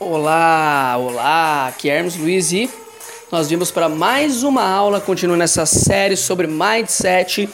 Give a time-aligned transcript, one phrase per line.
[0.00, 2.70] Olá, olá, aqui é Hermes Luiz e
[3.32, 7.48] nós vimos para mais uma aula, continuando essa série sobre Mindset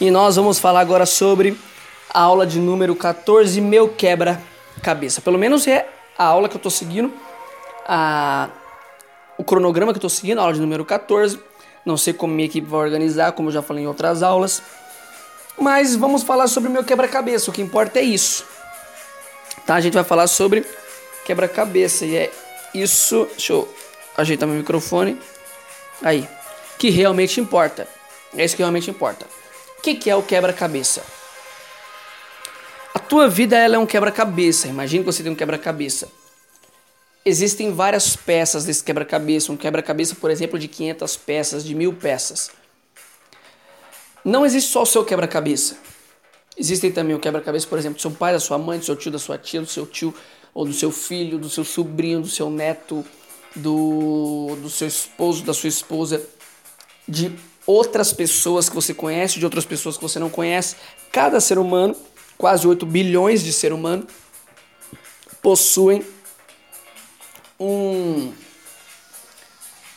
[0.00, 1.58] e nós vamos falar agora sobre
[2.08, 5.20] a aula de número 14, Meu Quebra-Cabeça.
[5.22, 7.12] Pelo menos é a aula que eu estou seguindo,
[7.84, 8.48] a,
[9.36, 11.40] o cronograma que eu estou seguindo, a aula de número 14.
[11.84, 14.62] Não sei como minha equipe vai organizar, como eu já falei em outras aulas,
[15.58, 18.44] mas vamos falar sobre meu quebra-cabeça, o que importa é isso.
[19.66, 19.74] Tá?
[19.74, 20.64] A gente vai falar sobre
[21.24, 22.04] quebra-cabeça.
[22.04, 22.32] E é
[22.74, 23.26] isso.
[23.32, 23.74] Deixa eu
[24.16, 25.18] ajeitar meu microfone.
[26.02, 26.28] Aí.
[26.78, 27.86] Que realmente importa.
[28.36, 29.26] É isso que realmente importa.
[29.78, 31.02] O que, que é o quebra-cabeça?
[32.94, 34.68] A tua vida ela é um quebra-cabeça.
[34.68, 36.08] Imagine que você tem um quebra-cabeça.
[37.24, 39.52] Existem várias peças desse quebra-cabeça.
[39.52, 42.50] Um quebra-cabeça, por exemplo, de 500 peças, de mil peças.
[44.24, 45.76] Não existe só o seu quebra-cabeça.
[46.56, 49.10] Existem também o quebra-cabeça, por exemplo, do seu pai, da sua mãe, do seu tio,
[49.10, 50.14] da sua tia, do seu tio,
[50.54, 53.04] ou do seu filho, do seu sobrinho, do seu neto,
[53.54, 56.22] do, do seu esposo, da sua esposa,
[57.08, 57.32] de
[57.66, 60.76] outras pessoas que você conhece, de outras pessoas que você não conhece.
[61.10, 61.96] Cada ser humano,
[62.36, 64.06] quase 8 bilhões de ser humano,
[65.40, 66.04] possuem
[67.58, 68.32] um.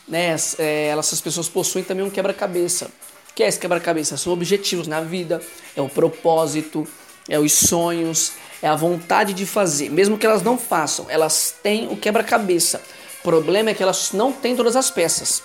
[0.08, 2.86] Né, é, essas pessoas possuem também um quebra-cabeça.
[3.30, 4.16] O que é esse quebra-cabeça?
[4.16, 5.42] São objetivos na vida,
[5.74, 6.86] é o propósito,
[7.28, 8.32] é os sonhos,
[8.62, 9.90] é a vontade de fazer.
[9.90, 12.80] Mesmo que elas não façam, elas têm o quebra-cabeça.
[13.20, 15.42] O problema é que elas não têm todas as peças.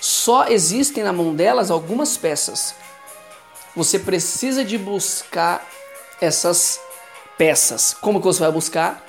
[0.00, 2.74] Só existem na mão delas algumas peças.
[3.74, 5.66] Você precisa de buscar
[6.20, 6.80] essas
[7.38, 7.94] peças.
[8.00, 9.04] Como que você vai buscar?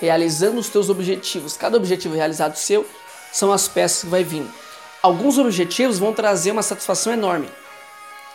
[0.00, 1.56] Realizando os teus objetivos.
[1.56, 2.86] Cada objetivo realizado seu
[3.32, 4.46] são as peças que vai vir.
[5.02, 7.48] Alguns objetivos vão trazer uma satisfação enorme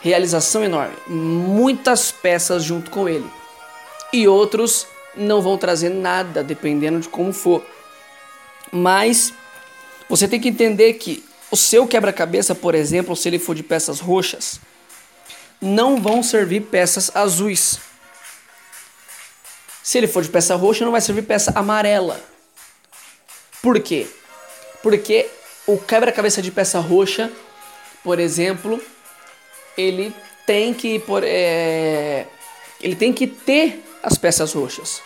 [0.02, 3.26] realização enorme, muitas peças junto com ele.
[4.12, 4.86] E outros
[5.16, 7.64] não vão trazer nada, dependendo de como for.
[8.70, 9.32] Mas
[10.08, 14.00] você tem que entender que o seu quebra-cabeça, por exemplo, se ele for de peças
[14.00, 14.60] roxas,
[15.60, 17.78] não vão servir peças azuis.
[19.82, 22.20] Se ele for de peça roxa, não vai servir peça amarela.
[23.62, 24.08] Por quê?
[24.82, 25.28] Porque
[25.66, 27.30] o quebra-cabeça de peça roxa,
[28.02, 28.82] por exemplo,
[29.76, 30.14] ele
[30.46, 32.26] tem que por, é,
[32.80, 35.00] ele tem que ter as peças roxas.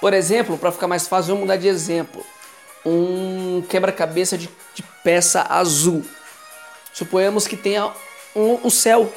[0.00, 2.24] Por exemplo, para ficar mais fácil, vamos mudar de exemplo.
[2.84, 6.04] Um quebra-cabeça de, de, peça azul.
[6.92, 7.90] Suponhamos que tenha
[8.36, 9.10] um, o céu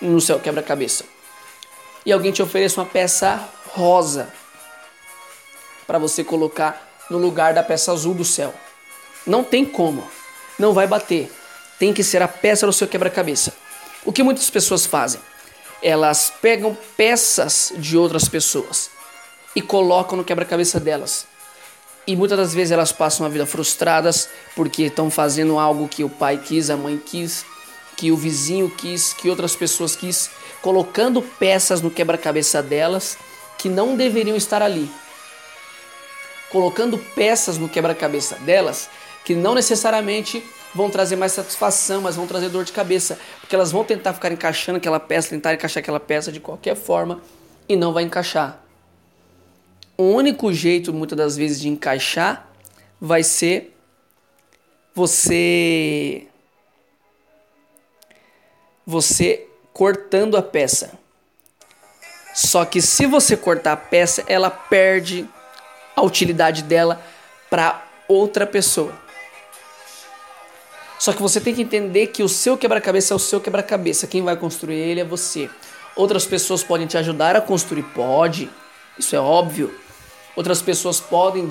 [0.00, 1.04] no seu quebra-cabeça.
[2.04, 4.28] E alguém te ofereça uma peça rosa
[5.86, 8.52] para você colocar no lugar da peça azul do céu.
[9.26, 10.06] Não tem como.
[10.58, 11.32] Não vai bater.
[11.78, 13.54] Tem que ser a peça do seu quebra-cabeça.
[14.04, 15.20] O que muitas pessoas fazem?
[15.82, 18.90] Elas pegam peças de outras pessoas
[19.56, 21.26] e colocam no quebra-cabeça delas.
[22.06, 26.10] E muitas das vezes elas passam a vida frustradas porque estão fazendo algo que o
[26.10, 27.46] pai quis, a mãe quis,
[27.96, 30.28] que o vizinho quis, que outras pessoas quis,
[30.60, 33.16] colocando peças no quebra-cabeça delas
[33.56, 34.90] que não deveriam estar ali.
[36.50, 38.90] Colocando peças no quebra-cabeça delas
[39.24, 43.70] que não necessariamente vão trazer mais satisfação, mas vão trazer dor de cabeça, porque elas
[43.70, 47.20] vão tentar ficar encaixando aquela peça, tentar encaixar aquela peça de qualquer forma
[47.68, 48.60] e não vai encaixar.
[49.96, 52.48] O único jeito, muitas das vezes, de encaixar
[53.00, 53.76] vai ser
[54.94, 56.26] você
[58.86, 60.92] você cortando a peça.
[62.34, 65.26] Só que se você cortar a peça, ela perde
[65.94, 67.00] a utilidade dela
[67.48, 69.03] para outra pessoa.
[71.04, 74.06] Só que você tem que entender que o seu quebra-cabeça é o seu quebra-cabeça.
[74.06, 75.50] Quem vai construir ele é você.
[75.94, 78.48] Outras pessoas podem te ajudar a construir, pode.
[78.98, 79.78] Isso é óbvio.
[80.34, 81.46] Outras pessoas podem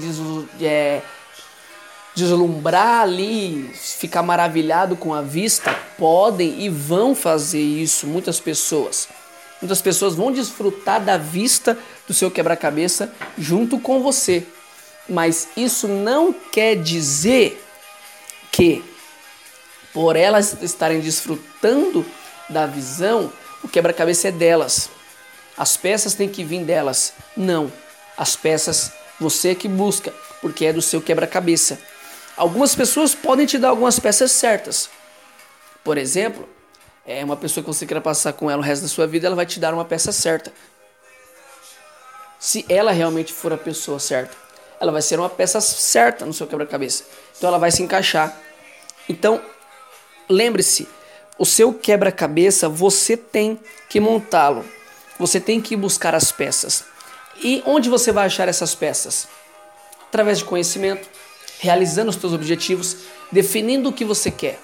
[0.59, 1.03] é,
[2.15, 8.07] deslumbrar ali, ficar maravilhado com a vista, podem e vão fazer isso.
[8.07, 9.07] Muitas pessoas.
[9.61, 11.77] Muitas pessoas vão desfrutar da vista
[12.07, 14.47] do seu quebra-cabeça junto com você.
[15.07, 17.63] Mas isso não quer dizer
[18.51, 18.91] que
[19.93, 22.05] por elas estarem desfrutando
[22.49, 23.31] da visão,
[23.63, 24.89] o quebra-cabeça é delas.
[25.57, 27.13] As peças têm que vir delas.
[27.37, 27.71] Não.
[28.17, 31.79] As peças você que busca, porque é do seu quebra-cabeça.
[32.35, 34.89] Algumas pessoas podem te dar algumas peças certas.
[35.83, 36.49] Por exemplo,
[37.05, 39.35] é uma pessoa que você queira passar com ela o resto da sua vida, ela
[39.35, 40.51] vai te dar uma peça certa.
[42.39, 44.35] Se ela realmente for a pessoa certa,
[44.79, 47.05] ela vai ser uma peça certa no seu quebra-cabeça.
[47.37, 48.37] Então ela vai se encaixar.
[49.07, 49.41] Então,
[50.33, 50.87] Lembre-se,
[51.37, 53.59] o seu quebra-cabeça você tem
[53.89, 54.65] que montá-lo.
[55.19, 56.83] Você tem que buscar as peças.
[57.43, 59.27] E onde você vai achar essas peças?
[60.13, 61.09] através de conhecimento,
[61.59, 62.97] realizando os teus objetivos,
[63.31, 64.59] definindo o que você quer,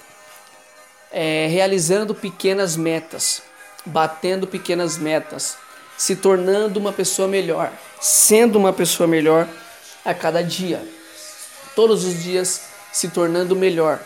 [1.10, 3.42] é, realizando pequenas metas,
[3.84, 5.58] batendo pequenas metas,
[5.98, 9.48] se tornando uma pessoa melhor, sendo uma pessoa melhor
[10.04, 10.86] a cada dia,
[11.74, 12.62] todos os dias
[12.92, 14.00] se tornando melhor,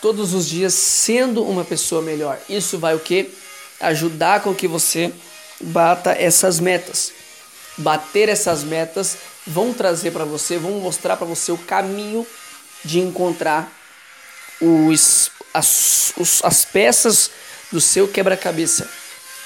[0.00, 2.38] todos os dias sendo uma pessoa melhor.
[2.48, 3.30] Isso vai o que?
[3.80, 5.12] Ajudar com que você
[5.60, 7.12] bata essas metas.
[7.76, 9.16] Bater essas metas
[9.46, 12.26] vão trazer para você, vão mostrar para você o caminho
[12.84, 13.72] de encontrar
[14.60, 17.30] os, as, os, as peças
[17.70, 18.88] do seu quebra-cabeça.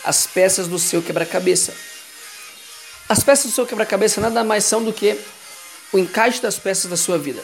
[0.05, 1.75] As peças do seu quebra-cabeça.
[3.09, 5.19] As peças do seu quebra-cabeça nada mais são do que
[5.93, 7.43] o encaixe das peças da sua vida.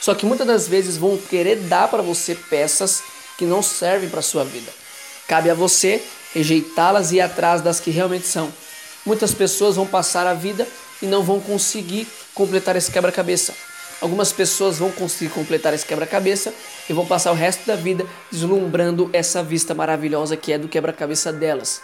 [0.00, 3.02] Só que muitas das vezes vão querer dar para você peças
[3.36, 4.72] que não servem para sua vida.
[5.26, 6.02] Cabe a você
[6.32, 8.52] rejeitá-las e ir atrás das que realmente são.
[9.04, 10.66] Muitas pessoas vão passar a vida
[11.00, 13.54] e não vão conseguir completar esse quebra-cabeça.
[14.00, 16.52] Algumas pessoas vão conseguir completar esse quebra-cabeça
[16.88, 21.32] e vão passar o resto da vida deslumbrando essa vista maravilhosa que é do quebra-cabeça
[21.32, 21.80] delas.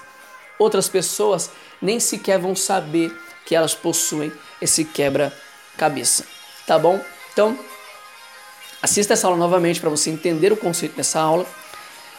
[0.59, 1.51] Outras pessoas
[1.81, 3.17] nem sequer vão saber
[3.47, 4.31] que elas possuem
[4.61, 6.25] esse quebra-cabeça.
[6.67, 7.01] Tá bom?
[7.33, 7.59] Então,
[8.83, 11.47] assista essa aula novamente para você entender o conceito dessa aula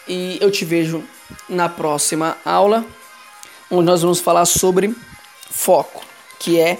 [0.07, 1.03] e eu te vejo
[1.47, 2.85] na próxima aula,
[3.69, 4.95] onde nós vamos falar sobre
[5.49, 6.03] foco,
[6.39, 6.79] que é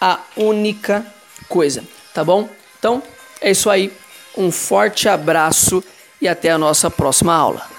[0.00, 1.06] a única
[1.48, 1.84] coisa,
[2.14, 2.48] tá bom?
[2.78, 3.02] Então,
[3.40, 3.92] é isso aí.
[4.36, 5.82] Um forte abraço
[6.20, 7.77] e até a nossa próxima aula.